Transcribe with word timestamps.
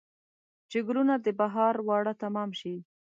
چې 0.69 0.77
ګلونه 0.87 1.15
د 1.21 1.27
بهار 1.39 1.75
واړه 1.87 2.13
تمام 2.23 2.49
شي 2.59 2.75